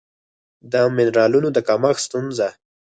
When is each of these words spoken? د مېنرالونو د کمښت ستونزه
د 0.71 0.73
مېنرالونو 0.95 1.47
د 1.55 1.57
کمښت 1.67 2.01
ستونزه 2.07 2.47